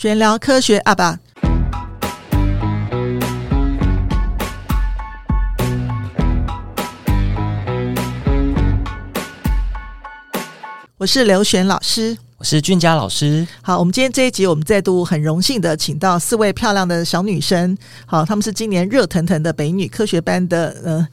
[0.00, 1.20] 玄聊科学阿爸，
[10.96, 13.46] 我是刘璇老师，我是俊佳老师。
[13.60, 17.76] 好，我们今天这一集，我们再度很荣幸的请到四位漂亮的小女生。
[18.06, 21.08] 好，她们是今年热腾腾的北女科学班的呃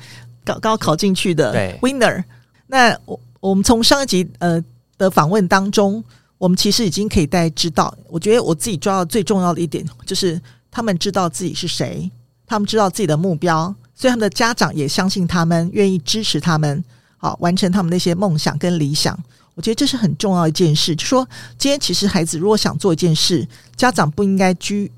[0.46, 2.24] 高高考进去的 winner。
[2.68, 4.64] 那我我们从上一集呃
[4.98, 6.02] 的访问当中。
[6.38, 12.12] 我们其实已经可以大家知道，我觉得我自己抓到最重要的一点就是，他们知道自己是谁，
[12.46, 16.84] 他们知道自己的目标，所以他们的家长也相信他们，愿意支持他们，
[17.18, 19.18] 好完成他们那些梦想跟理想。
[19.56, 24.92] 我觉得这是很重要一件事，就说今天其实孩子如果想做一件事，家长不应该居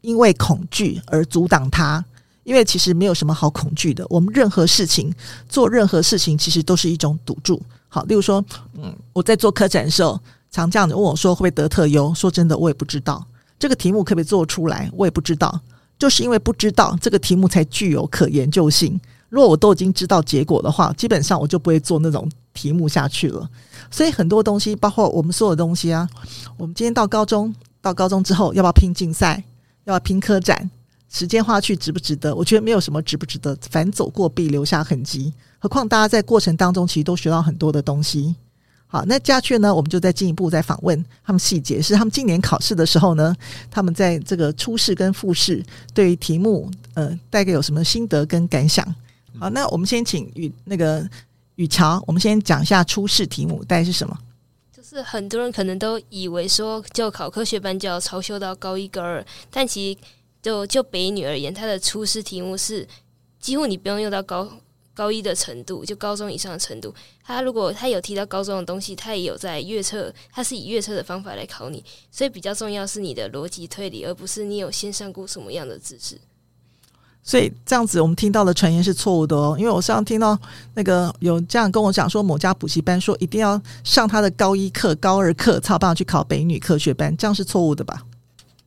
[0.00, 2.04] 因为恐惧而阻挡他，
[2.44, 4.06] 因为其实没有什么好恐惧的。
[4.08, 5.12] 我们任何事情
[5.48, 7.60] 做任何事情，其实都是一种赌注。
[7.88, 10.20] 好，例如说，嗯，我在做科展的时候。
[10.54, 13.24] 常这样子问我说：“会不会得特优？”说真的，我也不知道
[13.58, 15.60] 这个题目可不可以做出来，我也不知道。
[15.98, 19.00] 就是因为不知道这个题目才具有可研究性。
[19.28, 23.48] 如果我都已经知道结果的话，基本上我就不会做那种题目下去了。
[23.90, 26.08] 所以很多东西，包括我们所有东西啊，
[26.56, 29.42] 我们今天到高中，到高中之后要不要拼竞赛，
[29.84, 30.70] 要不要拼科展，
[31.08, 32.34] 时间花去值不值得？
[32.34, 35.32] 我觉得没有什么值不值得，凡走过必留下痕迹。
[35.58, 38.34] 何况大家在过程当中其实都学到很多的东西。
[38.94, 43.34] 好，那家雀呢，我们就再进一步再访问他们细节，是他们今年考试的时候呢，
[43.68, 45.60] 他们在这个初试跟复试
[45.92, 48.86] 对于题目，呃，大概有什么心得跟感想？
[49.36, 51.04] 好，那我们先请雨那个
[51.56, 54.16] 雨乔，我们先讲一下初试题目大概是什么？
[54.72, 59.98] 就是很多人可能都以为说，就考科学班就要超修到高一高二，但其实
[60.40, 62.86] 就就北女而言，她的初试题目是
[63.40, 64.48] 几乎你不用用到高。
[64.94, 66.94] 高一的程度，就高中以上的程度。
[67.22, 71.84] 他如果他有提到高中的东西，他也有在阅测，他是以阅测的方法来考你。
[72.10, 76.16] 所以比较重要是你的逻辑推理，而不是你有先上过什么样的知识。
[77.22, 79.56] 所以这样子，我们听到的传言是错误的哦。
[79.58, 80.38] 因为我上次听到
[80.74, 88.04] 那个有这样跟我讲说，某家补习班说一定要上他的高一课、高二课，才有办法去考北女科学班，这样是错误的吧？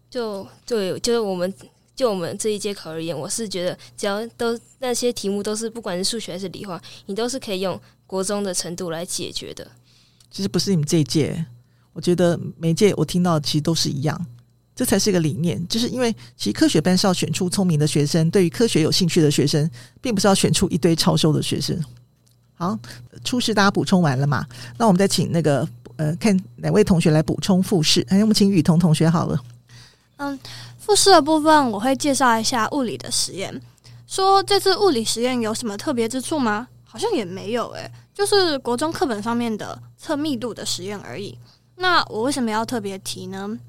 [0.09, 1.53] 就对，就是我们。
[1.97, 9.67] 就我们这一届考而言，我是觉得只要都那些题目都是不管是数学还是理化，你都是可以用国中的程度来解决的。
[10.29, 11.43] 其实不是你们这一届，
[11.93, 14.25] 我觉得每一届我听到的其实都是一样，
[14.75, 15.67] 这才是一个理念。
[15.67, 19.67] 就是因为其实科学班是要选出聪明的学生，对于科学有兴趣的学生，
[19.99, 21.83] 并不是要选出一堆超修的学生。
[22.53, 22.77] 好，
[23.23, 24.45] 初试大家补充完了嘛？
[24.77, 28.05] 那我们再请那个呃，看哪位同学来补充复试？
[28.09, 29.43] 哎，我们请雨桐同学好了。
[30.17, 30.39] 嗯。
[30.87, 33.61] 复试的部分，我会介绍一下物理的实验。
[34.07, 36.65] 说这次物理实验有什么特别之处吗？
[36.85, 41.37] 好像也没有诶、就是国中课本上面的测密度的实验而已。
[41.75, 43.59] 那我为什么要特别提呢？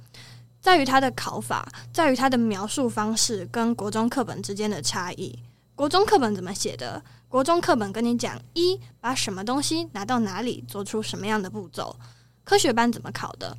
[0.60, 5.36] 在于它的考法，在于它的描述方式跟国中课本之间的差异。
[5.74, 7.02] 国中课本怎么写的？
[7.28, 11.96] 国中课本跟你讲一，把什么东西拿到哪里，做出什么样的步骤。
[12.44, 13.56] 科学班怎么考的？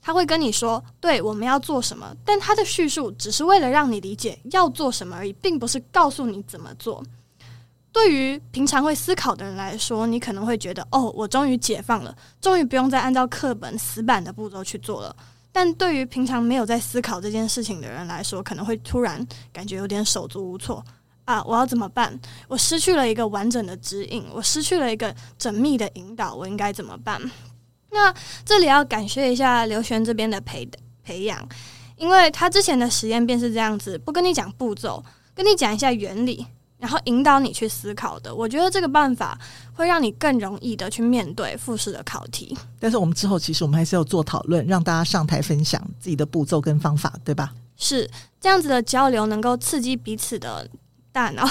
[0.00, 7.02] 他会跟你说：“对，我们要做什么？”但他的叙述只是为了让你理解要做什么而已，并不是告诉你怎么做。
[7.92, 15.14] 对于平常会思考的人来说，你可能会觉得：“哦，我终于解放了，终于不用再按照课本死板的步骤去做了。”
[15.50, 20.84] 但对于平常没有在思考这件事情的人来说，可能会突然感觉有点手足无措
[21.24, 21.42] 啊！
[21.44, 22.16] 我要怎么办？
[22.46, 27.20] 我失去了一个完整的指引，我失去了一个缜密的引导，我应该怎么办？
[27.90, 30.68] 那这里要感谢一下刘璇这边的培
[31.02, 31.48] 培养，
[31.96, 35.02] 因为他之前的实验便是这样子，不跟你讲步骤，
[35.34, 36.46] 跟你讲一下原理，
[36.78, 38.34] 然后引导你去思考的。
[38.34, 39.38] 我觉得这个办法
[39.72, 42.56] 会让你更容易的去面对复试的考题。
[42.78, 47.52] 但是我们之后其实我们还是要做讨论，让大家上台分享自己的步骤跟方法，对吧？
[47.76, 48.10] 是
[48.40, 50.68] 这样子的交流，能够刺激彼此的
[51.10, 51.48] 大脑，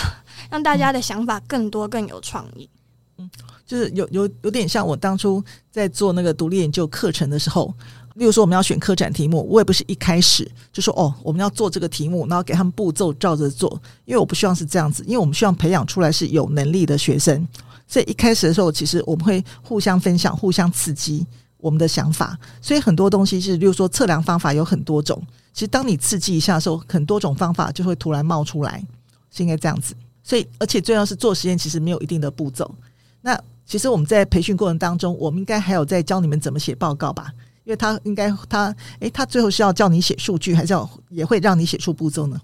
[0.51, 2.69] 让大家的想法更多、更有创意。
[3.17, 3.29] 嗯。
[3.66, 7.73] 就是有有有点像我当初在做那个独立研究课程的时候，
[8.16, 13.69] 例如说我们要选科展题目，我也不是一开始就说哦，我们要做这个题目，然后给他们步骤照着做，
[14.05, 17.46] 因为我不希望是这样子，因为我们希望培养出来是有能力的学生，
[17.87, 21.28] 所以一开始的时候，其实我们会互相分享、互相刺激
[21.58, 25.22] 我们的想法，所以很多东西是，例如说测量方法有很多种，
[25.53, 28.81] 其实当你刺激一下的时候，很多种方法就会突然冒出来，
[29.29, 29.93] 是应该这样子。
[30.23, 32.69] 所以而且最重要是做实验，其实没有一定的步骤，
[33.28, 33.44] 那。
[33.70, 37.34] 其实我们在培训过程当中，我们应该还有在教你们怎么写报告吧？
[37.66, 42.40] 因为他应该他诶，他最后是要叫你写数据，还是要也会让你写出步骤呢？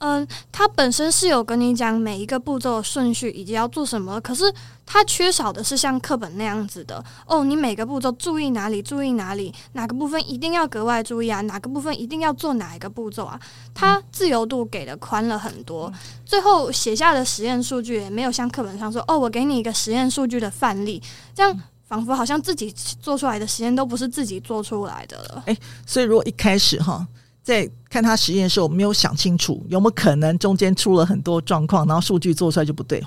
[0.00, 4.44] 嗯，它本身是有跟你讲每一个步骤的顺序以及要做什么，可是
[4.86, 7.44] 它缺少的是像课本那样子的哦。
[7.44, 11.42] 你每个步骤注意哪里，注意哪里，哪个部分一定要格外注意啊？
[11.42, 13.38] 哪个部分一定要做哪一个步骤啊？
[13.74, 15.92] 它自由度给的宽了很多，
[16.24, 21.02] 最后写下的实验数据也没有像课本上说哦，我给你一个实验数据的范例，
[21.34, 25.42] 这样仿佛好像自己做出来的实验都不是自己做出来的了。
[25.44, 27.06] 诶，所以如果一开始哈。
[27.42, 33.04] 在看他实验的时候，没有想清楚有没有可能中间出了很多状况，然后数据做出来就不对，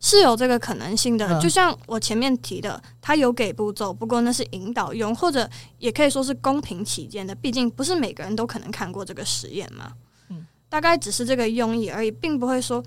[0.00, 1.28] 是有这个可能性的。
[1.28, 5.48] 嗯、就像我前面提的，他有给步骤，不过那是引导用，或者
[5.78, 7.34] 也可以说是公平起见的。
[7.34, 9.92] 毕竟不是每个人都可能看过这个实验嘛。
[10.30, 12.82] 嗯，大概只是这个用意而已，并不会说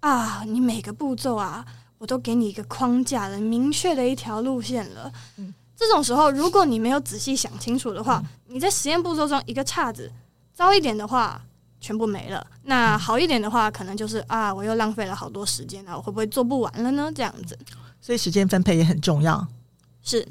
[0.00, 1.64] 啊，你每个步骤啊，
[1.96, 5.10] 我都给你一个框架了，明确的一条路线了。
[5.38, 5.54] 嗯。
[5.74, 10.12] 这种时候，如果你没有仔细想清楚的话，你在实验步骤中一个岔子，
[10.60, 11.42] 糟一点的话，
[11.80, 17.10] 全部没了；那好一点的话，可能就是啊，我又浪费了好多时间啊，我会不会做不完了呢？
[17.14, 17.58] 这样子，
[17.98, 19.48] 所以时间分配也很重要。
[20.02, 20.28] 是，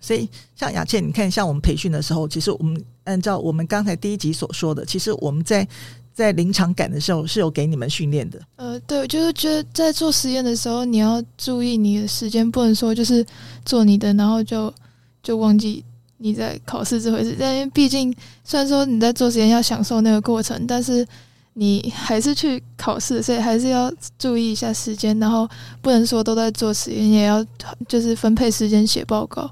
[0.00, 5.64] 所以像雅倩，你看，像我们培训的时候，其实我们按照我们刚才第一集所说的，其实我们在
[6.12, 8.42] 在临场感的时候是有给你们训练的。
[8.56, 13.24] 呃，对，就是觉得在做实验的时候，你要注意你的时间，不能说就是
[13.64, 14.74] 做你的，然后就。
[15.22, 15.84] 就忘记
[16.22, 18.14] 你在考试这回事，但因为毕竟
[18.44, 21.06] 虽然说你在做实验要享受那个过程，但是
[21.54, 25.48] 你还是去考试，所以还是要注意一下时间，然后
[25.80, 27.42] 不能说都在做实验，也要
[27.88, 29.50] 就是分配时间写报告。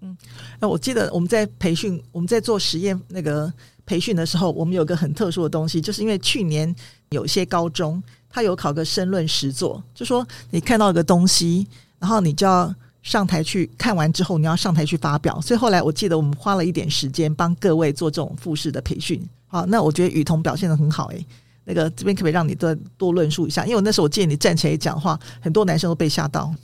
[0.00, 0.16] 嗯，
[0.58, 3.52] 那我记得我们在培训，我们在做实验那个
[3.86, 6.74] 培训的时候，我们有个很特殊的东西，就是因为去年
[7.10, 11.64] 有一些高中他有考个申论实作，就说你看到一个东西，
[12.00, 12.74] 然后你就要。
[13.08, 15.40] 上台去看完之后，你要上台去发表。
[15.40, 19.26] 所以后来我记得我们花了一点时间帮各位做这种复试的培训。
[19.46, 21.26] 好，那我觉得雨桐表现得很好诶、
[21.64, 23.64] 那个这边可不可以让你多多论述一下？
[23.64, 26.54] 因为我那时候我见你站起来讲话，很多男生都被吓到。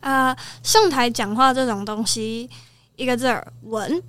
[0.00, 2.50] 啊、上台讲话这种东西，
[2.96, 4.02] 一个字儿稳。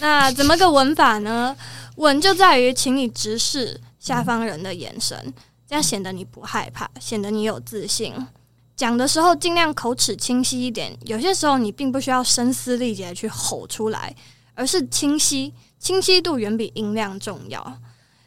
[0.00, 1.56] 那怎么个稳法呢？
[1.94, 5.32] 稳就在于请你直视下方人的眼神，
[5.68, 8.12] 这样显得你不害怕，显得你有自信。
[8.78, 14.14] 讲的时候尽量口齿清晰一点，有些时候你并不需要声嘶力竭去吼出来，
[14.54, 17.78] 而是清晰，清晰度远比音量重要。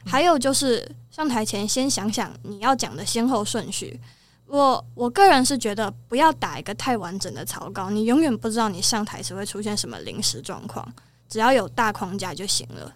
[0.06, 3.98] 还有就是上台前先想想你要讲的先后顺序。
[4.46, 10.86] 我我个人是觉得不要打一个太完整的草稿，你永远不知道你上台时会出现什么临时状况，
[11.30, 12.94] 只要有大框架就行了。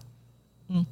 [0.68, 0.86] 嗯。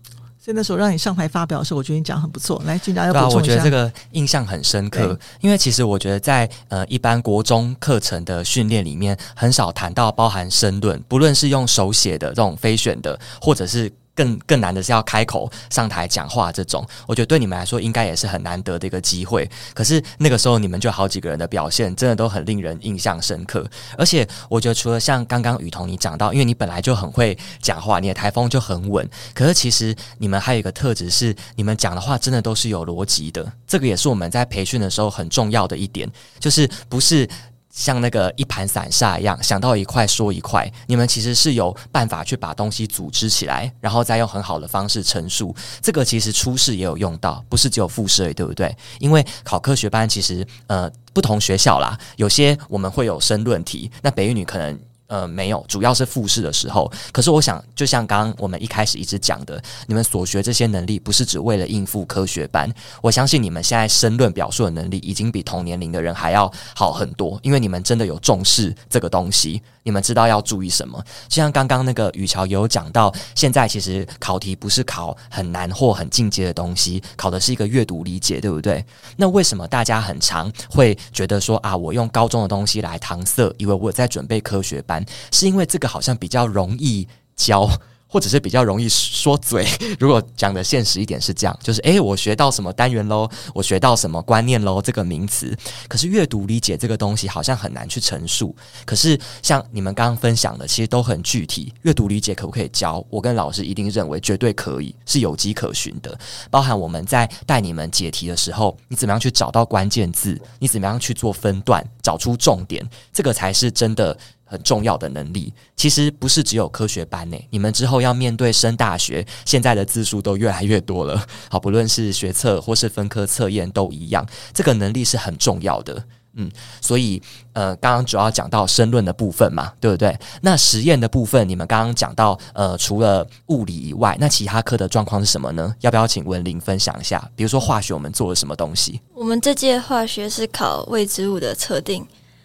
[0.44, 2.62] 所以那时候让你上台发表的时候，我觉得你讲很不错。
[2.66, 3.56] 来，俊达要补充一下。
[3.56, 13.90] 对啊，我觉得这个印象很深刻，因为其实我觉得在呃一般国中课程的训练里面，很少谈到包含申论，不论是用手写的这种非选的，或者是。
[14.15, 19.50] 更更难的是要开口上台讲话，这种我觉得对你们来说应该也是很难得的一个机会。
[19.74, 23.69] 可是那个时候你们就好几个人的表现真的都很令人印象深刻。
[23.98, 29.10] 而且我觉得除了像刚刚雨桐你讲到，因为你本来就很会讲话，你的台风就很稳。
[29.33, 33.51] 可是其实你们还有一个特质是，你们讲的话真的都是有逻辑的。
[33.68, 36.09] 这个也是我们在培训的时候很重要的一点，
[36.39, 37.27] 就是不是。
[37.74, 40.72] 像那个一盘散沙一样，想到一块说一块。
[40.86, 45.54] 你们其实是有办法去把东西组织起来，然后再用很好的方式陈述。
[45.81, 48.74] 这个其实初试也有用到，不是只有复试，对不对？
[49.00, 54.80] 因为考科学班其实呃不同学校啦，有些我们会有申论题，那北语女可能。
[55.13, 56.92] 呃，没有，主要是复试的时候。
[57.12, 62.68] 可是我想，就像刚刚我们一开始一直讲的，你们所学这些能力，不是只为了应付科学班。
[62.99, 69.61] 我相信你们现在申论表述的能力，已经比同年龄的人还要好很多，因为你们真的有重视这个东西。
[69.85, 70.97] 你们知道要注意什么？
[71.28, 78.83] 就像刚刚那个雨桥也有讲到，现在其实考题不是考很难或很进阶的东西，考的是一个阅读理解，对不对？
[79.18, 87.69] 那为什么大家很常会觉得说啊，我用高中的东西来搪塞，以为我在准备科学班，是因为这个好像比较容易教。
[88.06, 89.66] 或者是比较容易说嘴，
[90.00, 95.57] 如果讲的现实一点是这样，就是诶，我学到什么单元喽，我学到什么观念喽，这个名词。
[95.88, 98.56] 可是阅读理解这个东西好像很难去陈述。
[98.86, 101.74] 可是像你们刚刚分享的，其实都很具体。
[101.81, 103.04] 阅读理解可不可以教？
[103.10, 106.16] 我跟老师一定认为绝对可以，是有迹可循的。
[106.52, 110.40] 包含我们在带你们解题的时候，你怎么样去找到关键字？
[110.60, 112.88] 你怎么样去做分段，找出重点？
[113.12, 114.16] 这个才是真的。
[114.44, 121.26] 很重要的能力，其实不是只有科学班内，你们之后要面对升大学，现在的字数都越来越多了。
[121.50, 126.04] 好，不论是学测或是分科测验都一样，这个能力是很重要的。
[126.35, 127.21] 嗯，所以
[127.54, 130.18] 呃，刚刚主要讲到申论的部分嘛，对不对？
[130.42, 135.76] 那实验的部分，你们刚刚讲到呃，除了物理以外，那其他科的状况是什么呢？
[135.81, 137.30] 要不要请文玲分享一下？
[137.35, 139.00] 比如说化学，我们做了什么东西？
[139.14, 142.04] 我们这届化学是考未知物的测定，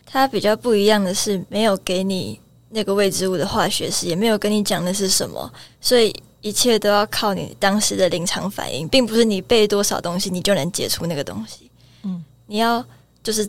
[0.08, 11.70] 它比较不一样的是，没有给你那个未知物的化学式，也没有跟你讲那是什么，所以一切都要靠你当时的临场反应，并不是你背多少东西你就能解出那个东西。
[12.02, 12.84] 嗯，你要
[13.22, 13.48] 就是。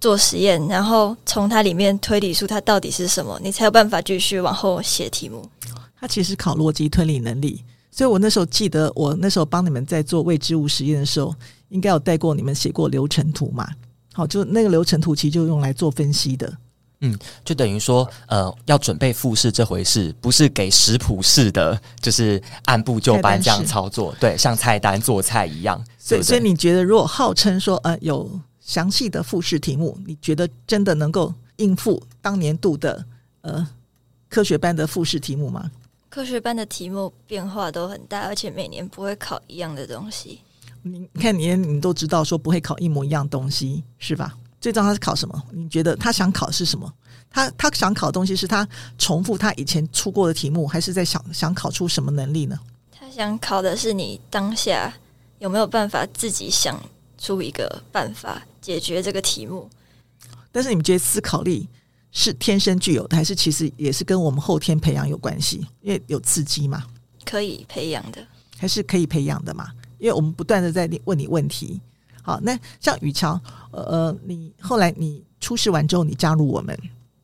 [0.00, 5.46] 做实验，然后从它里面推理出它到底是什么，你才有办法继续往后写题目。
[6.00, 11.34] 它其实考逻辑推理能力，所以我那时候记得，我那时候帮你们在做未知物实验的时候，
[11.68, 13.68] 应该有带过你们写过流程图嘛？
[14.12, 16.52] 好，就那个流程图其实就用来做分析的。
[17.00, 25.82] 嗯，就等于说，呃，要准备复试这回事，不是给食谱式的，就是按部就班这样操作，对，像菜单做菜一样。
[25.98, 28.40] 所以，所以你觉得，如果号称说，呃，有。
[28.62, 33.04] 详细的复试题目，你觉得真的能够应付当年度的
[33.40, 33.66] 呃
[34.28, 35.72] 科学班的复试题目吗？
[36.08, 40.42] 科学班的题目变化都很大，而且每年不会考一样的东西。
[40.82, 44.36] 你看，你你都知道说不会考一模一样东西，是吧？
[44.60, 45.42] 最重要他是考什么？
[45.52, 46.92] 你觉得他想考是什么？
[47.30, 48.66] 他他想考的东西是他
[48.98, 52.58] 重复他以前出过的题目，还是在想想考出什么能力呢？
[52.90, 54.92] 他想考的是你当下
[55.38, 56.80] 有没有办法自己想
[57.18, 58.42] 出一个办法。
[58.60, 59.70] 解决这个题目，
[60.52, 61.66] 但是你们觉得思考力
[62.12, 65.66] 是天生具有的，还是其实也是跟我们后天培养有关系？
[65.80, 66.84] 因为有刺激嘛，
[67.24, 68.22] 可以培养的，
[68.58, 69.70] 还是可以培养的嘛？
[70.00, 71.80] 因为我们不断的在问你问题。
[72.22, 73.40] 好，那像雨乔，
[73.70, 76.78] 呃呃，你后来你初试完之后，你加入我们，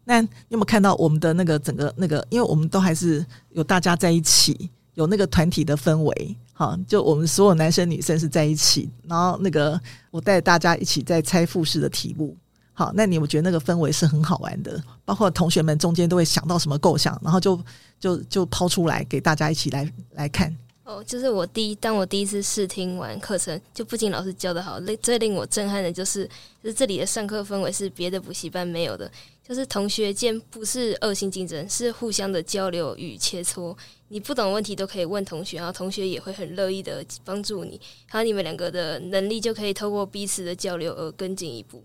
[0.04, 2.26] 那你有没有看到我们的那个整个那个？
[2.30, 6.37] 因为我们都还是有大家在一起，有那个团体的氛围。
[6.54, 9.78] 好，就我们所有男生女生是在一起，然后那个
[10.11, 12.35] 我带大家一起在猜复试的题目。
[12.73, 17.61] 好，那你我觉得那个氛围是很好玩的，包括同学们中间都会想到什么构想，然后就
[18.00, 20.54] 就就抛出来给大家一起来来看。
[20.87, 26.25] 哦，就是我第一，当我第一次试听完课程，就不仅老师教得好，最令我震撼的就是，
[26.62, 29.11] 就是这里的上课氛围是别的补习班没有的，
[29.43, 33.76] 就是同学间不是恶性竞争，是互相的交流与切磋。
[34.07, 41.83] 你不懂问题都可以问同学，然后同学也会很乐意的帮助你，然后你们两个的能力就可以透过彼此的交流而更进一步。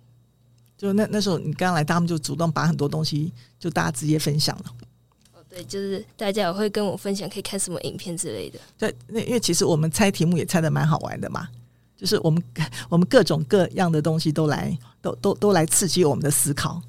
[0.78, 4.66] 就那那时候你刚来，他们就主动把很多东西就大家直接分享了。
[5.54, 8.58] 对，就是大家也会跟我分享可以看什么影片之类的。
[8.78, 11.48] 对，那因为其实我们猜题目也猜的蛮好玩的嘛，
[11.98, 12.42] 就是我们
[12.88, 16.82] 我们各种各样的东西都来都都都来刺激我们的思考。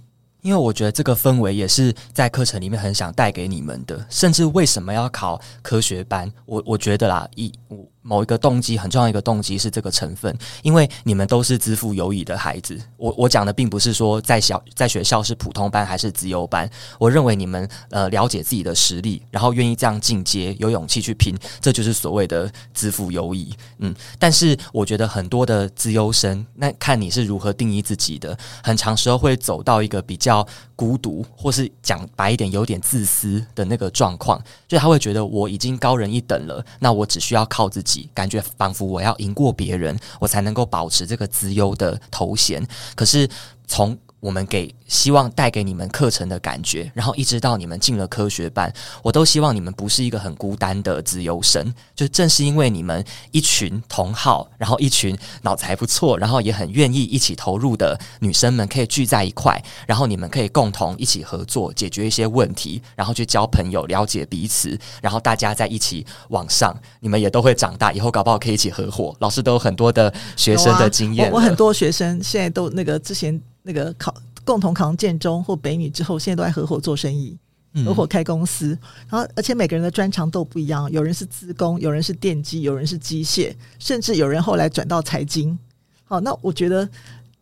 [0.42, 6.32] 因为我觉得这个氛围也是在课程里面很想带给你们的，甚至为什么要考科学班？
[6.46, 7.86] 我我觉得啦，一我。
[8.02, 12.78] 某一个动机很重要，一个动机是这个成分，因为你们都是资赋优异的孩子。
[12.96, 16.68] 我我讲的并不是说在小在学校是普通班还是资优班，
[16.98, 23.54] 我认为你们呃了解自己的实力，然后愿意这样进阶，有勇气去拼，这就是所谓的资赋优异。
[23.78, 30.44] 嗯，但是我觉得很多的资优生，那看你是如何定义自己的，很长时候会走到一个比较
[30.74, 37.91] 孤独，或是讲白一点，有点自私的那个状况，就他会觉得我已经高人一等了，那我只需要靠自己。
[38.14, 42.66] 感觉仿佛我要赢过别人，我才能够保持这个资优的头衔。
[42.94, 43.28] 可是
[43.66, 51.74] 从我们给希望带给你们课程的感觉，然后一直到你们进了科学班，我都希望你们不是一个很孤单的自由生。
[51.96, 69.16] 就正是因为你们一群同好，然后一群脑子还不错，然后也很愿意一起投入的女生们，可以聚在一块，然后你们可以共同一起合作，解决一些问题，然后去交朋友，了解彼此，然后大家在一起往上，你们也都会长大，以后搞不好可以一起合伙。
[69.18, 73.42] 老师都有很多的学生的经验，我很多学生现在都那个之前。
[73.62, 74.14] 那个考
[74.44, 77.38] 共同考建中或北女之后，现在都在合伙做生意，
[77.84, 78.76] 合伙开公司。
[79.08, 85.56] 然后，而且每个人的专长都不一样，有人是资工，有人是电机，有人是机械，甚至有人后来转到财经。
[86.04, 86.88] 好，那我觉得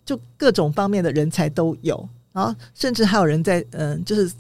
[0.05, 2.09] 就各种方面的人才都有。
[2.33, 4.31] 然后，甚至还有人在嗯，就是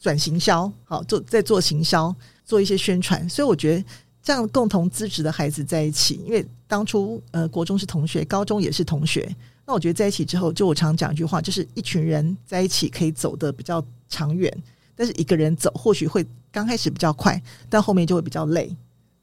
[0.00, 2.14] 转行销，好做在做行销，
[2.44, 3.28] 做一些宣传。
[3.28, 3.84] 所以我觉得
[4.22, 9.34] 这样共同资质的孩子在一起，因为当初呃国中是同学，高中也是同学。
[9.66, 14.52] 那我觉得在一起之后，就我常讲一句话，就是一群人在一起可以走得比较长远，
[14.94, 18.74] 但是一个人走或许会刚开始比较快，但后面就会比较累。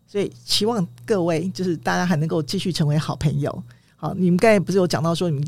[0.07, 3.63] 所以希望各位就是大家还能够继续成为好朋友。
[3.95, 5.47] 好，你们刚才不是有讲到说你们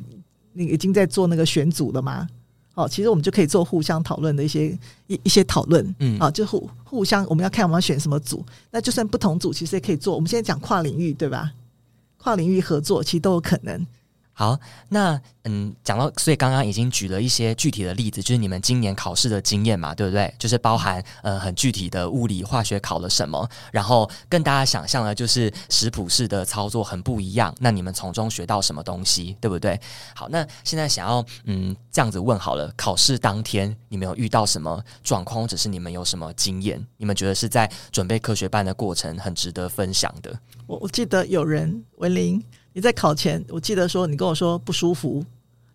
[0.53, 2.27] 那个已经在做那个选组了吗？
[2.71, 10.15] 好，其实我们就可以做互相讨论的一些一一些讨论，嗯，啊，就互互相我们要看我们要选什么组，那就算不同组，其实也可以做。
[10.15, 11.51] 我们现在讲跨领域，对吧？
[12.17, 13.85] 跨领域合作其实都有可能。
[14.35, 14.59] 好，
[14.89, 20.33] 那嗯，讲到，所以刚刚已经举了一些具体的例子，就是你们今年考试的经验嘛，对不对？
[20.39, 27.53] 就是包含呃很具体的物理、化学考了什么，然后跟大家想象的，就是食谱式的操作很不一样。
[27.59, 29.79] 那你们从中学到什么东西，对不对？
[30.15, 36.83] 好，那现在想要嗯这样子问好了，考试当天你们有遇到什么状况，或者是你们有什么经验？
[36.97, 40.33] 你们觉得是在准备科学班的过程很值得分享的？
[40.65, 42.43] 我我记得有人文玲。
[42.73, 45.23] 你在考前，我记得说你跟我说不舒服，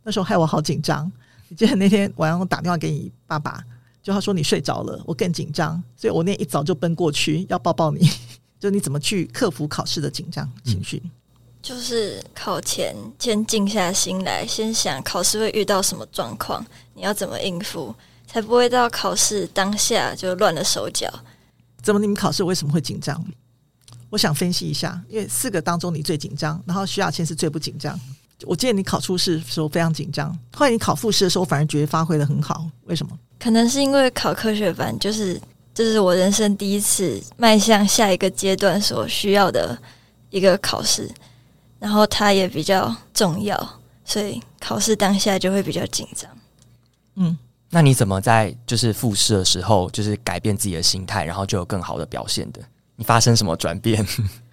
[0.02, 1.11] 那时候害我好紧张。
[1.49, 3.64] 你记得那天晚上我打电话给你爸爸，
[4.02, 8.11] 就他说你睡着了，我更紧张，所以我那天一早就奔过去要抱抱你。
[8.61, 11.00] 就你怎么去克服考试的紧张情绪？
[11.62, 16.64] 就是考前先静下心来，先想考试会遇到什么状况，
[16.95, 17.95] 你要怎么应付，
[18.26, 21.09] 才不会到考试当下就乱了手脚。
[21.81, 23.25] 怎么你们考试为什么会紧张？
[24.10, 27.98] 我想分析一下，因为四个当中你最紧张，然后徐雅倩是最不紧张。
[28.46, 33.18] 我记得你考初试的时候非常紧张，后来你考复试的时候反而觉得发挥的很好，为什么？
[33.38, 35.40] 可能是因为考科学班，就是
[35.74, 39.76] 这是我人生第一次迈向下一个阶段所需要的
[40.30, 41.10] 一个考试，
[41.78, 46.30] 然后它也比较重要，所以考试当下就会比较紧张。
[47.16, 47.36] 嗯，
[47.70, 52.60] 那你怎么在就是复试的时候，就是改变自己的心态，然后就有更好的表现的？
[52.99, 54.05] 你发生什么转变？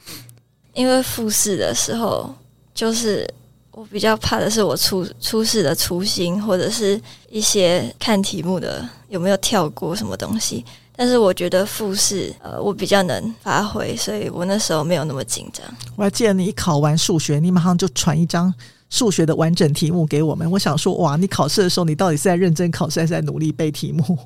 [0.74, 2.32] 因为复试的时候，
[2.75, 3.28] 就是
[3.72, 10.64] 我比较怕的是我初初试的粗心，或者是一些看题目的有没有跳过什么东西。
[10.96, 15.66] 但是我觉得复试，呃，我比较能发挥，所以我那时候没有那么紧张。
[15.96, 18.54] 我还记得你一考完数学，你马上就传一张
[18.90, 20.50] 数学的完整题目给我们。
[20.52, 24.18] 我想说，哇，你考试的时候，你到底是在认真考试，还是在努力背题目？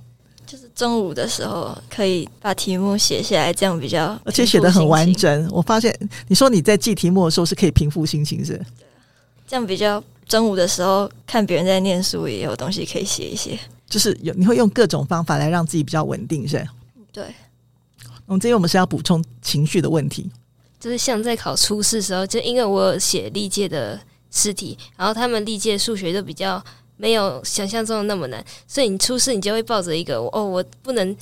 [0.80, 5.50] 就是中午的时候可以把题目写下来，这样比较而且写的很完整。
[5.52, 5.94] 我发现
[6.30, 8.54] 你说你在记题目的时候是可以平复心情，是？
[8.58, 8.86] 对，
[9.46, 13.60] 这样比较中午的时候看别人在念书，也有东西可以写一写。
[13.90, 16.66] 就是有你会用各种方法来让自己比较稳定，是？
[17.12, 17.26] 对。
[18.26, 20.30] 我们这边我们是要补充情绪的问题，
[20.80, 24.00] 就是像在考初试的时候，就因为我有写历届的
[24.32, 26.64] 试题，然后他们历届数学都比较。
[27.02, 31.16] 没有想象中的那么难，所以你初试你就会抱着一个哦，我不能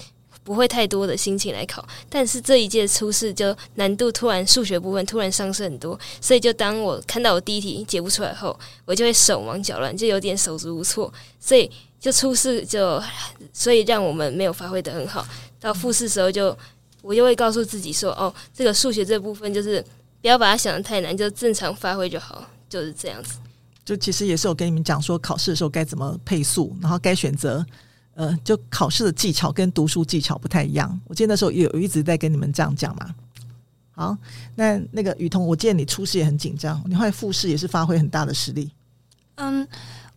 [0.44, 1.88] 不会太多的心情来考。
[2.10, 11.14] 但是这一届初试就难度突然数学部分突然上升很多，所以就当我看到我第一题解不出来后，我就会手忙脚乱，就有点手足无措。
[11.40, 13.00] 所以就初试就
[13.54, 15.24] 所以让我们没有发挥得很好。
[15.60, 16.58] 到复试时候就
[17.04, 19.80] 我就会告诉自己说哦，这个数学这部分就是
[20.22, 23.38] 不要把它想得太难，就正常发挥就好，就是这样子。
[23.88, 27.66] 就其实也是我跟你们讲说，考试的时候该怎么配速，然后该选择，
[28.16, 31.00] 呃，就考试的技巧跟读书技巧不太一样。
[31.06, 33.16] 我记得那时候也有一直在跟你们这样讲嘛。
[33.92, 34.18] 好，
[34.56, 38.70] 那那个雨桐，我记得你初试也很紧张，你后来复试也是发挥很大的实力。
[39.36, 39.66] 嗯。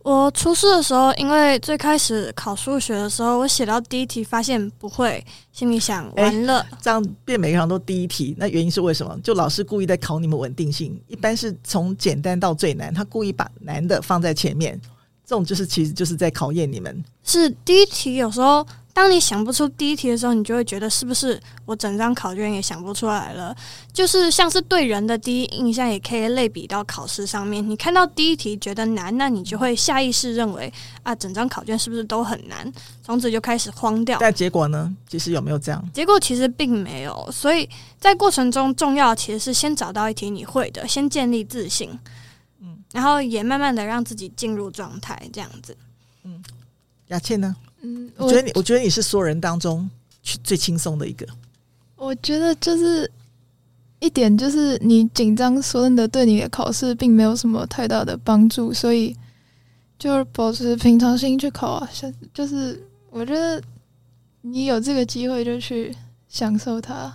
[0.03, 9.17] 我初试的时候，因为最开始考数学的时候，我写到第一题发现不会，心里想完了，这样变每个人都第一题，那原因是为什么？
[9.23, 14.79] 就老师故意在考你们稳定性，一般是从简单到最难，他故意把难的放在前面，
[15.25, 17.03] 这种就是其实就是在考验你们。
[17.23, 18.65] 是第一题有时候。
[18.93, 23.55] 当你想不出第一题的时候，你就会觉得是不是我整张考卷也想不出来了？
[23.93, 27.67] 就是像是对人的第一印象，也可以类比到考试上面。
[27.67, 30.71] 你看到第一题觉得难，那你就会下意识认为
[31.03, 32.71] 啊，整张考卷是不是都很难？
[33.03, 34.17] 从此就开始慌掉。
[34.19, 34.95] 但结果呢？
[35.07, 35.89] 其实有没有这样？
[35.93, 37.29] 结果其实并没有。
[37.31, 37.67] 所以
[37.99, 41.89] 在过程中，重要其实是先找到一题你会的，先建立自信，
[42.59, 45.75] 嗯，然后也慢慢的让自己进入状态，这样子。
[46.23, 46.43] 嗯，
[47.07, 47.55] 雅倩呢？
[47.81, 49.89] 嗯，我觉得你，我觉得你是所有人当中
[50.43, 51.25] 最轻松的一个。
[51.95, 53.09] 我觉得就是
[53.99, 59.15] 一点，就是你紧张，说真的，对你的考试并没有什么太大的帮助，所以
[59.99, 61.89] 就是保持平常心去考啊。
[61.91, 63.61] 像就是我觉得
[64.41, 65.95] 你有这个机会，就去
[66.27, 67.13] 享受它。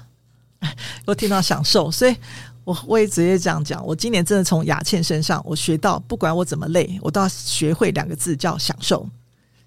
[1.07, 2.17] 我听到享受，所以
[2.65, 3.85] 我我也直接这样讲。
[3.85, 9.09] 我今年真的从雅倩身上，我学到，不管我怎么累，我都要学会两个字，叫享受。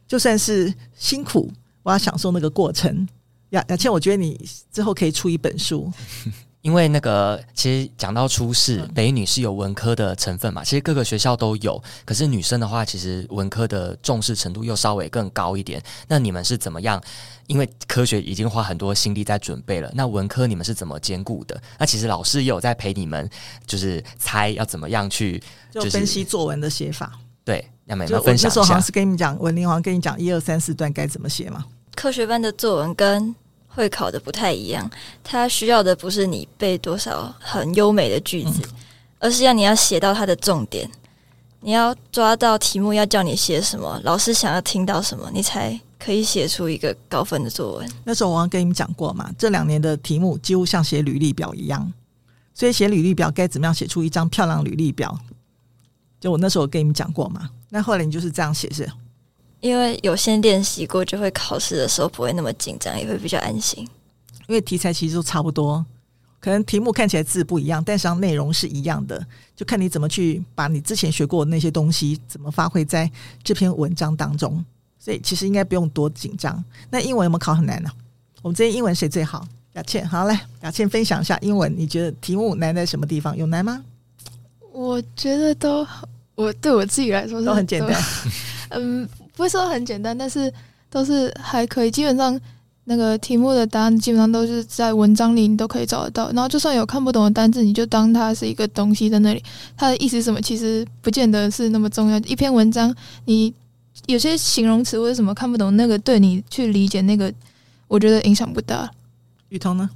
[0.10, 1.50] 就算是辛苦，
[1.84, 3.08] 我要享受那个过程。
[3.52, 5.92] 雅雅倩，我觉得你之后可以出一本书，
[6.62, 11.82] 因为那个其实讲到初试，嗯、北女是有文科的成分嘛，其实各个学校都有。
[12.06, 15.82] 可是女生的话，其实文科的重视程度又稍微更高一点。
[16.08, 17.02] 那你们是怎么样？
[17.46, 21.60] 因为科学已经花很多心力在准备了，那文科你们是怎么兼顾的？
[21.78, 23.30] 那其实老师也有在陪你们，
[23.66, 25.42] 就是猜要怎么样去，
[25.72, 27.20] 就是、就分析作文的写法。
[27.50, 27.66] 对。
[27.86, 28.48] 要没有分享一下。
[28.48, 31.66] 那时候好像是跟你们讲，文林好像跟你讲一二三四段该怎么写嘛。
[31.96, 33.34] 科学班的作文跟
[33.68, 34.88] 会考的不太一样，
[35.24, 38.70] 它需要的不是你背多少很优美的句子，嗯、
[39.18, 40.88] 而是要你要写到它的重点。
[41.62, 47.92] 你要抓到题目要叫你写什么，老师想要听到什么，你才可以写出一个高分的作文。
[48.04, 51.92] 那时候我刚跟你们讲过嘛，这两年的题目几乎像写履历表一样，
[52.54, 55.20] 所以写履历表该怎么样写出一张漂亮履历表？
[56.20, 57.50] 就我那时候跟你们讲过嘛。
[57.70, 58.90] 那后来你就是这样写是？
[59.60, 63.88] 因为有先练习过，就会考试的时候不会那么紧张，也会比较安心。
[64.48, 65.86] 因为题材其实都差不多。
[66.40, 73.12] 可能题目看起来字不一样，但实际上内容是一样的，就看你怎么去把你之前学过的那些东西怎么发挥在
[73.44, 74.64] 这篇文章当中。
[74.98, 76.64] 所以其实应该不用多紧张。
[76.90, 77.90] 那英文有没有考很难呢？
[78.42, 79.46] 我们这些英文谁最好？
[79.74, 83.36] 雅倩，好来，雅倩分享一下英文，你觉得题目难在什么地方？
[83.36, 83.84] 有难吗？
[84.80, 85.86] 我觉得都，
[86.36, 88.02] 我对我自己来说都很简单。
[88.72, 90.52] 嗯，不会说很简单，但是
[90.90, 92.40] 都是还可以，基本上。
[92.86, 96.32] 那个题目的答案基本上都是在文章里，你都可以找得到。
[96.32, 99.44] 然后就算有看不懂的单字，你就当它是一个东西在那里，
[99.78, 102.18] 它的意思是什么，其实不见得是那么重要。
[102.22, 102.92] 一篇文章，
[103.26, 103.54] 你
[104.08, 107.32] 有些形容词或者什么看不懂，那个对你去理解那个，
[107.88, 108.90] 我觉得影响不大。
[109.50, 109.88] 雨桐呢？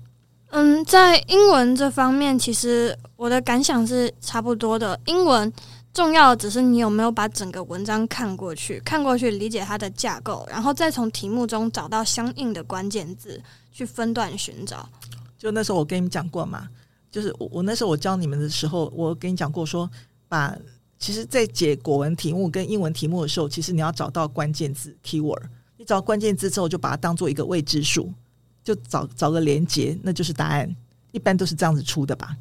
[0.55, 4.99] 嗯，在英文这方面，其实我的感想是差不多的。
[5.07, 5.51] 英文。
[5.93, 13.39] 重要的只是你有没有把整个文章看过去，看过去理解它的架构，然后再从题目中找到相应的关键字
[13.71, 14.89] 去分段寻找。
[15.37, 16.67] 就那时候我跟你们讲过嘛，
[17.11, 19.87] 就是我我那时候我教你们的时候，我跟你讲过说，
[20.27, 20.57] 把
[20.97, 25.43] 其实，在解国文题目跟英文题目的时候，其实你要找到关键字 keyword，
[25.77, 28.11] 你找到关键字之后，就把它当做一个未知数，
[28.63, 30.75] 就找找个连接，那就是答案。
[31.11, 32.35] 一般都是这样子出的吧。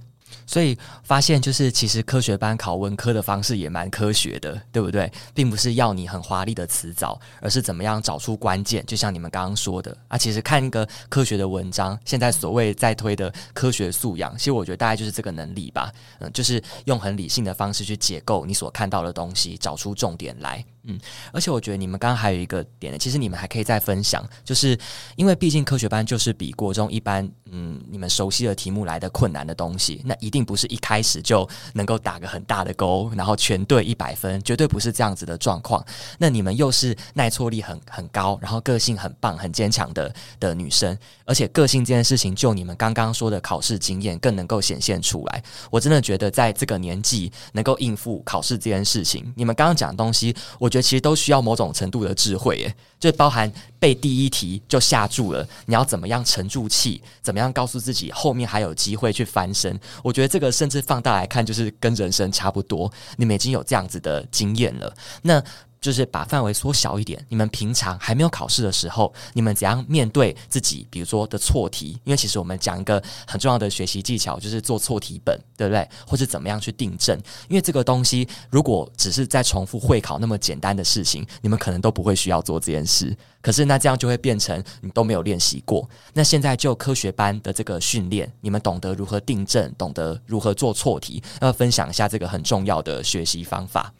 [0.47, 5.11] 所以发现，就是其实科学班考文科的方式也蛮科学的，对不对？
[5.35, 8.85] 并不是要你很华丽的词藻，而是怎么样找出关键。
[8.87, 15.93] 就像你们刚刚说的啊，其实看一个科学的文章，现在所谓在推的科学素养，其实我觉得大概就是这个能力吧。
[16.19, 20.65] 嗯，就是用很理性的方式去解构你所看到的东西，找出重点来。
[20.85, 20.99] 嗯，
[21.33, 24.77] 而且我觉得你们刚刚还有一个点呢，其实你们还可以再分享，就是
[25.15, 35.85] 因为毕竟科学班就是比国中一般，嗯，你们熟悉的题目来的困难的东西，那一定不是一开始就能够打个很大的勾，然后全对一百分，绝对不是这样子的状况。
[36.19, 45.41] 那你们又是耐挫力很很高，然后个性很棒、很坚强的的女生，而且个性这件事情，就你们刚刚说的考试经验更能够显现出来。
[45.71, 50.72] 我真的觉得在这个年纪能够应付考试这件事情，你们刚刚讲的东西，我。
[50.73, 59.79] 觉得其实都需要某种程度的智慧，耶，就包含被第一题就吓住了，你要怎么样沉住气，怎么样告诉自己后面还有机会去翻身？
[60.03, 62.91] 我觉得这个甚至放大来看，就是跟人生差不多。
[63.17, 65.45] 你们已经有这样子的经验了，那。
[65.83, 67.23] 就是把范围缩小一点。
[67.29, 70.87] 你们平常还没有考试的时候，你们怎样面对自己？
[70.89, 75.87] 比如说的错题，因为其实我们讲一个很重要的学习技巧，就是做错题本，对不对？
[76.07, 77.19] 或是怎么样去订正？
[77.49, 83.15] 因为这个东西如果只是在重复会考那么简单的事情，你们可能都不会需要做这件事。
[83.41, 85.89] 可是那这样就会变成你都没有练习过。
[86.13, 93.93] 那现在就科学班的这个训练，你们懂得如何订正，懂得如何做错题，要分享一下这个很重要的学习方法。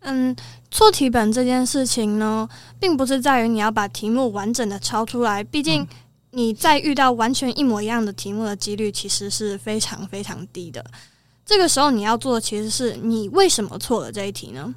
[0.00, 0.34] 嗯，
[0.70, 5.44] 错题本这件事情呢，并不是在于你要把题目完整的抄出来。
[5.44, 5.86] 毕竟
[6.30, 10.84] 你在遇到完全一模一样的题目的几率，其实是非常非常低的。
[11.44, 14.74] 这个时候你要做的其实是，你为什么错了这一题呢？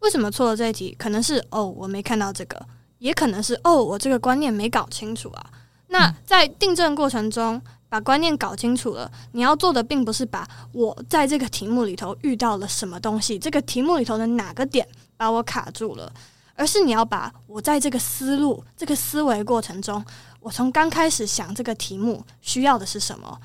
[0.00, 0.94] 为什么错了这一题？
[0.98, 2.60] 可能是哦，我没看到这个，
[2.98, 5.50] 也可能是哦，我这个观念没搞清楚啊。
[5.88, 7.62] 那在订正过程中。
[7.88, 16.12] 把观念搞清楚了，你要做的并不是把我在这个题目里头遇到了什么东西，这个题目里头的哪个点把我卡住了，
[16.54, 20.04] 而是你要把我在这个思路、这个思维过程中，
[20.40, 23.40] 我从刚开始想这个题目需要的是什么，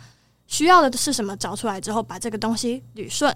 [0.47, 3.33] 需要的是什么，找出来之后，把这个东西捋顺，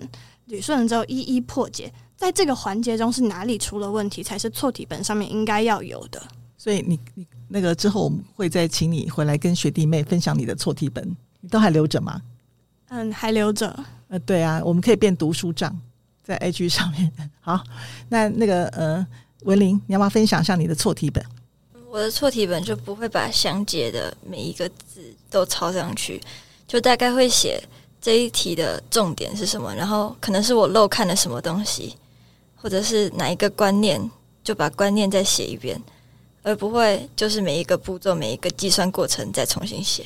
[0.50, 6.22] 捋顺了之后一一破解，在这个环节中是哪里出了问题，才是错题本上面应该要有的。
[6.68, 7.26] 所以你你。
[7.50, 12.22] 那个之后我们会再请你回来跟学弟妹分享你的错题本，你都还留着吗？
[12.90, 13.74] 嗯，还留着。
[14.10, 15.74] 呃，对啊，我们可以变读书账
[16.26, 17.10] 在 IG 上面。
[17.40, 17.64] 好，
[18.10, 19.08] 那那个呃，
[19.44, 21.24] 文玲，你要不要分享一下你的错题本？
[21.90, 26.22] 我的错题本就不会把详解的每一个字都抄上去，
[26.68, 27.64] 就大概会写
[28.02, 31.96] 这一题的重点是什么，然后可能是我漏看了什么东西，
[32.58, 34.12] 或者是哪一个观念，
[34.44, 35.82] 就把观念再写一遍。
[36.48, 40.06] 而不会就是每一个步骤、每一个计算过程再重新写。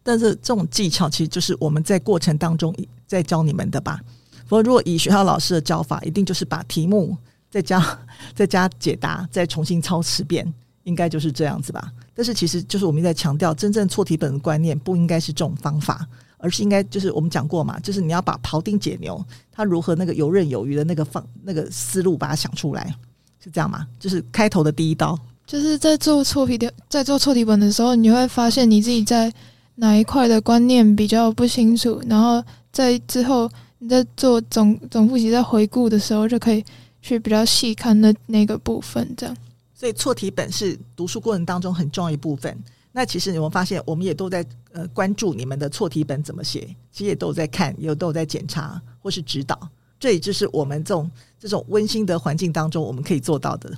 [0.00, 2.72] 但是这种技巧其实就是我们在过程当中
[3.04, 4.00] 在教你们的吧？
[4.44, 7.16] 不过如果以学校老师的教法，一定就是把题目
[7.50, 7.98] 再加
[8.32, 10.46] 再加解答，再重新抄十遍，
[10.84, 11.92] 应该就是这样子吧。
[12.14, 16.06] 但是其实就是我们在强调，真正错题本的观念不应该是这种方法，
[16.38, 22.94] 而是应该就是我们讲过嘛，就是你要把庖丁解牛，他如何那个游刃有余的那个方那个思路把它想出来，
[23.42, 23.84] 是这样吗？
[23.98, 29.32] 就是开头的第一刀，就是在做错题的，在做错题本的时候，你会发现你自己在
[29.76, 36.64] 哪一块的观念比较不清楚，然后在之后你在做总总复习、在回顾的时候，就可以
[37.00, 39.36] 去比较细看那那个部分，这样。
[39.72, 42.58] 所以错题本是读书过程当中很重要一部分。
[42.90, 49.68] 那其实你们发现，我们也都在呃关注你们的错题本怎么写，其实也都在看，也都有在检查或是指导。
[50.00, 53.70] 这也就是我们这种这种温馨的环境当中，我们可以做到的。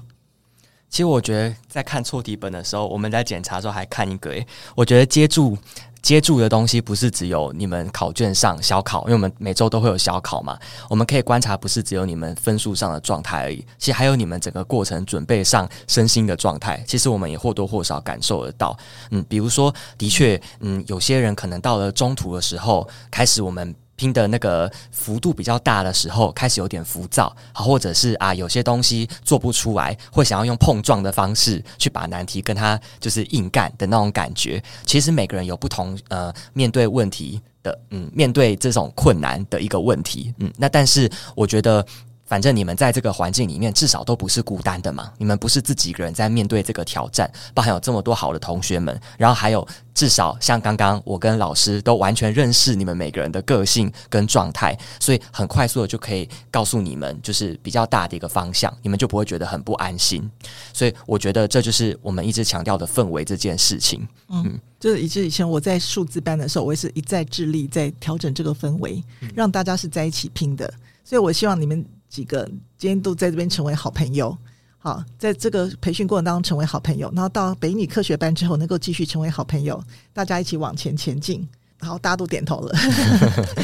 [0.91, 5.57] 其实我觉得在看错题本的时候，我们在检查的时候还看一个，诶，我觉得接住。
[6.01, 10.57] 接住的东西不是只有你们考卷上小考，因为我们每周都会有小考嘛。
[10.89, 16.83] 我们可以观察，不是只有你们分数上的状态而已，其实还有你们整个过程准备上身心的状态。
[16.87, 18.79] 其实我们也或多或少感受得到。
[19.11, 23.75] 嗯，比如说，的确，嗯，有些人可能到了中途的时候，开始我们。
[23.99, 34.63] 拼的那个幅度比较大的时候，开始有点浮躁，好，或者是啊，有些东西做不出来，会想要用碰撞的方式去把难题跟他就是硬干的那种感觉。
[34.87, 41.85] 其实每个人有不同呃面对问题的，嗯，面对这种困难的一个问题，嗯，那但是我觉得。
[42.29, 45.11] 反正你们在这个环境里面，至少都不是孤单的嘛。
[45.17, 60.31] 你们不是自己一个人在面对这个挑战，包含有这么多好的同学们，然后还有至少像刚刚我跟老师都完全认识你们每个人的个性跟状态，所以很快速的就可以告诉你们，就是比较大的一个方向，你们就不会觉得很不安心。
[60.75, 64.07] 所以我觉得这就是我们一直强调的氛围这件事情。
[64.29, 69.03] 嗯，嗯就是以以前我在数字班的时候，我也是一再致力在调整这个氛围，
[69.35, 70.71] 让大家是在一起拼的。
[71.03, 71.83] 所以我希望你们。
[72.09, 72.45] 几个
[72.77, 74.37] 今天都在这边成为好朋友，
[74.79, 81.49] 好，在这个培训过程当中成为好朋友，然后到北女科学班之后能够继续成为好朋友，大家一起往前前进。
[81.81, 82.77] 然后大家都点头了。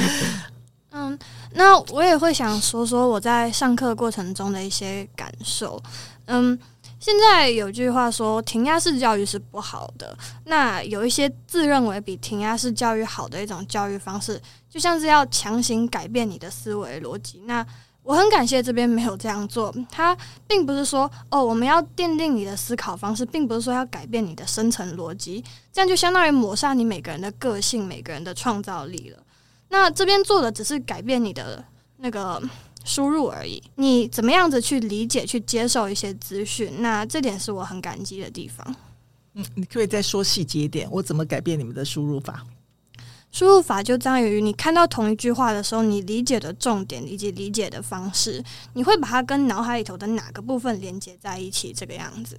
[0.93, 1.19] 嗯，
[1.55, 5.83] 那我也会想说说我在上课过程中的一些感受。
[6.27, 6.57] 嗯，
[7.01, 17.43] 现在有句话说填鸭式教育是不好的，那有一些自认为比填鸭式教育好的一种教育方式，就像是要强行改变你的思维逻辑。
[17.47, 17.67] 那
[18.05, 29.19] 我很感谢这边没有这样做，他并不是说哦，我们要奠定你的思考方式，并不是说要改变你的深层逻辑，这样就相当于抹杀你每个人的个性、每个人的创造力了。
[29.71, 31.64] 那这边做的只是改变你的
[31.97, 32.40] 那个
[32.85, 38.77] 输入而已，你怎么样子去理解、去接受一些资讯，那这点是我很感激的地方。
[39.33, 42.45] 嗯，你可不可以再说细节一点，我怎么改变你们的输入法？
[43.35, 48.40] 输入法就在于你看到同一句话的时候，你理解的重点以及理解的方式，
[48.75, 51.73] 你会把它跟脑海里头的哪个部分连接在一起？
[51.73, 52.38] 这个样子，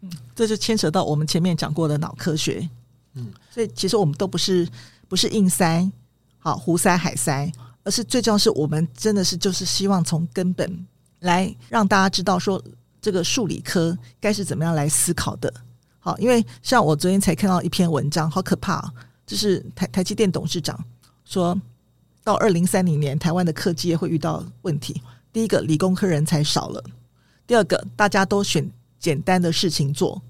[0.00, 2.68] 嗯，这就牵扯到我们前面讲过的脑科学，
[3.14, 4.68] 嗯，所以其实我们都不是
[5.06, 5.88] 不是硬塞，
[6.40, 7.48] 好胡塞海塞，
[7.84, 10.86] 而是最重要是我们真的是就是希望从根本
[11.20, 12.60] 来让大家知道说
[13.00, 15.54] 这个数理科该是怎么样来思考的。
[16.00, 18.92] 好，因为像我昨天才看到一篇文章，好可怕啊。
[19.26, 20.78] 就是台台积电董事长
[21.24, 21.60] 说，
[22.24, 25.00] 到二零三零年，台湾的科技业会遇到问题。
[25.32, 26.82] 第一个，理工科人才少了；
[27.46, 30.20] 第二个，大家都选简单的事情做，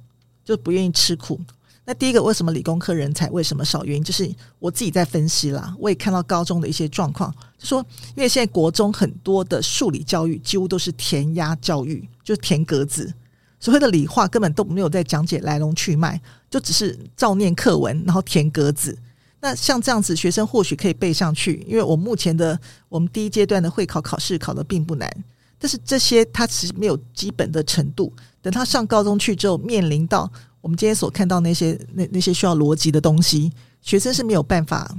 [0.44, 1.40] 就不愿意吃苦。
[1.84, 3.84] 那第一个，为什么理工科人才为什么少？
[3.84, 13.12] 原因就是我自己在分析啦，我也看到高中的一些状况，就说因为现在国中很多的数理教育几乎都是填鸭教育，就填格子。
[13.58, 16.20] 所谓的理化根本都没有在讲解来龙去脉，
[16.52, 18.96] 就只是照念课文，然后填格子。
[19.40, 22.56] 那像这样子，学生或许可以背上去，因为我目前的
[22.90, 25.10] 我们第一阶段的会考考试考得并不难，
[25.58, 28.12] 但是这些他其实没有基本的程度。
[28.42, 34.94] 等他上高中去之后，面临到我们今天所看到那些那那些需要逻辑的东西，学生是没有办法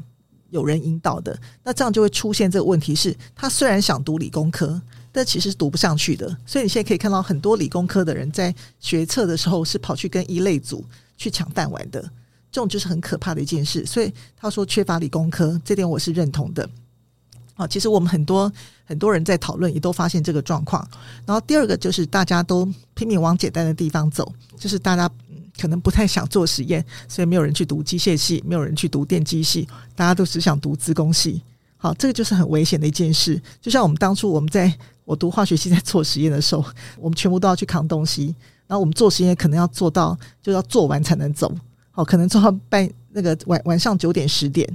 [0.49, 1.39] 有人引导的。
[1.63, 4.81] 那这样就会出现这个问题是，他虽然想读理工科。
[5.15, 10.83] 但其实是读不上去的，所以你现在可以看到很多理工科的人在学测的时候是跑去跟一类组
[11.23, 12.01] 去抢饭碗的，
[12.51, 13.85] 这种就是很可怕的一件事。
[13.85, 16.69] 所以他说缺乏理工科，这点我是认同的。
[17.55, 18.51] 啊，其实我们很多
[18.83, 20.85] 很多人在讨论，也都发现这个状况。
[21.25, 25.09] 然后第二个就是大家都拼命往简单的地方走，就是大家
[25.61, 31.41] 可能不太想做实验，所以没有人去读机械系，没有人去读电机系，大家都只想读资工系。
[31.77, 33.39] 好，这个就是很危险的一件事。
[33.61, 34.73] 就像我们当初我们在
[35.05, 36.65] 我读化学系在做实验的时候，
[36.97, 38.33] 我们全部都要去扛东西，
[38.67, 41.53] 然后我们做实验可能要做到就要做完才能走，
[41.91, 44.67] 好，可能做到半那个晚晚上九点十点，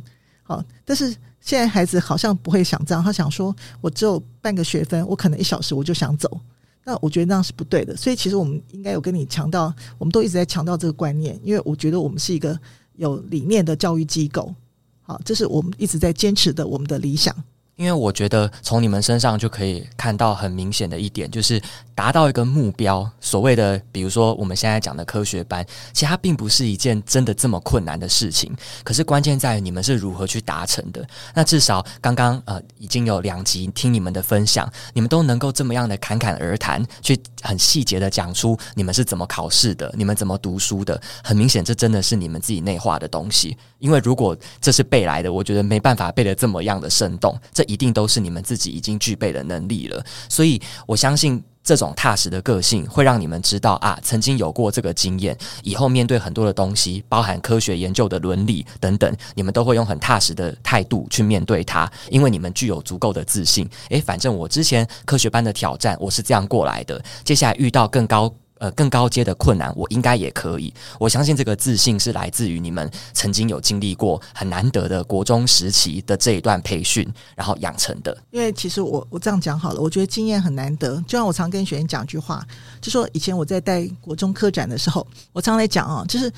[0.42, 6.40] 好，但是现在孩子好像不会想这样，他想说我只有半个学分，我可能一小时我就想走，
[6.84, 7.96] 那我觉得那样是不对的。
[7.96, 12.58] 所以其实我们应该有跟你强调，我们都一直在强调这个观念，因为我觉得我们是一个
[12.96, 14.54] 有理念的教育机构。
[15.02, 17.34] 好，这是我们一直在坚持的我们的理想。
[17.78, 21.62] 因为我觉得从你们身上就可以看到很明显的一点，就是
[21.94, 23.08] 达到一个目标。
[23.20, 28.52] 所谓的，比如说我们现在讲的科学班，其实它并不是一件真的这么困难的事情。
[28.82, 31.06] 可是关键在于你们是如何去达成的。
[31.32, 41.00] 那至少刚刚呃已经有两集听你们的分享，你们都能够这么样的侃侃而谈，去很细节的讲出你们是怎么考试的，你们怎么读书的。
[41.22, 43.56] 很明显，这真的是你们自己内化的东西。
[43.78, 47.38] 因为如果这是背来的，我觉得没办法背得这么样的生动。
[47.52, 63.68] 这一定都是你们自己已经具备的能力了，所以我相信这种踏实的个性会让你们知道啊，曾经有过这个经验，以后面对很多的东西，包含科学研究的伦理等等，你们都会用很踏实的态度去面对它，因为你们具有足够的自信。
[63.90, 68.34] 诶，反正我之前科学班的挑战我是这样过来的，接下来遇到更高。
[68.58, 70.74] 呃，更高阶的困难，我应该也可以。
[70.98, 78.16] 我相信这个自信是来自于你们曾经有经历过很难得的国中时期的这一段培训，然后养成的。
[78.30, 80.96] 因为其实我我这样讲好了，我觉得经验很难得。
[81.06, 82.44] 就像我常跟学员讲一句话，
[82.80, 86.32] 就说以前我在带国中科展的时候，我常来讲啊，就是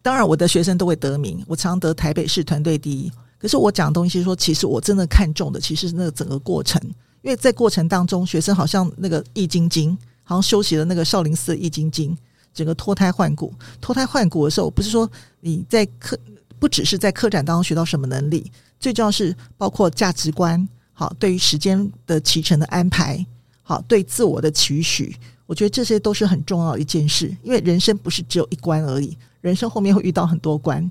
[0.00, 3.12] 当然我的学生都会得名，我常得台北市团队第一。
[3.38, 6.80] 可是我讲东西说，其实我真的看重的其实是那个整个过程，
[7.20, 9.98] 因为在过程当中，学生好像那个易筋经。
[10.22, 12.16] 好像修习了那个少林寺的易筋经，
[12.54, 13.52] 整个脱胎换骨。
[13.80, 16.18] 脱胎换骨的时候，不是说你在课，
[16.58, 23.24] 不只是在科展当中学到什么能力，最重要是包括价值观，好，对于时间的期程的安排，
[23.62, 27.34] 好，对自我的期许，我觉得这些都是很重要的一件事。
[27.42, 30.90] 因为人生不是只有一关而已，人生后面会遇到很多关。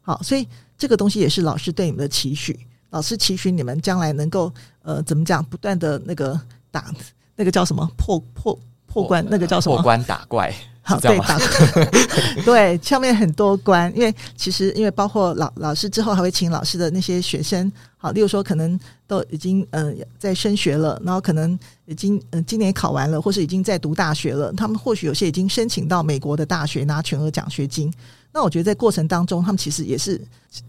[0.00, 2.58] 好，所以这个东西也是老师对你们的期许，
[2.90, 4.52] 老师期许你们将来能够
[4.82, 6.92] 呃，怎么讲，不断的那个打。
[7.36, 9.24] 那个叫什么破破破关？
[9.28, 9.76] 那个叫什么？
[9.76, 10.52] 破关打怪。
[10.80, 11.84] 好，对，打怪。
[12.46, 13.92] 对，上面很多关。
[13.96, 24.52] 因为其实，因为包括老老师之后还会请老师的那些学生，好，例如说可能都已经嗯、呃、在升学了，然后可能已经嗯、呃、今年考完了，或是已经在读大学了。
[24.52, 27.92] 他们或许有些已经申请到美国的大学拿全额奖学金。
[28.32, 30.24] 那我觉得在过程当中，他们其实也是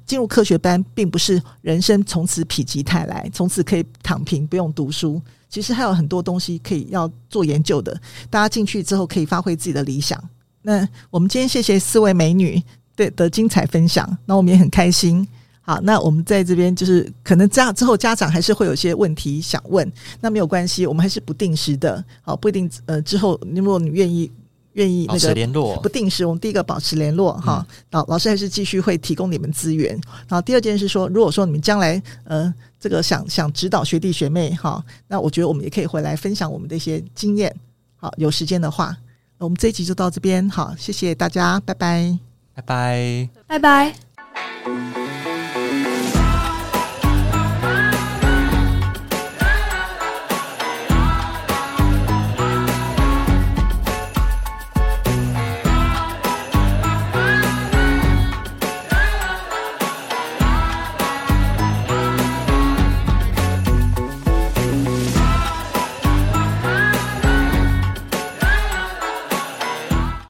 [0.06, 5.22] 进入科学班，并不是人生从此否极泰来，从此可以躺平不用读书。
[5.50, 8.00] 其实还有很多东西可以要做研究的。
[8.30, 10.22] 大家进去之后可以发挥自己的理想。
[10.62, 12.62] 那我们今天谢谢四位美女
[12.96, 15.28] 对的精彩分享，那我们也很开心。
[15.62, 24.32] 好，那我们在这边就是可能这样之后家长还是会有些问题想问，那没有关系，我们还是不定时的，好，不一定呃之后如果你愿意。
[24.74, 27.66] 愿意那个联络不定时，我们第一个保持联络哈。
[27.90, 30.00] 老老师还是继续会提供你们资源。
[30.28, 37.54] 然后第二件事说，如果说你们将来呃这个想想指导学弟学妹哈，那我觉得我们也可以回来分享我们的一些经验。
[37.96, 38.96] 好，有时间的话，
[39.38, 40.48] 我们这一集就到这边。
[40.50, 42.18] 好，谢谢大家，拜拜，
[42.54, 44.07] 拜拜，拜拜。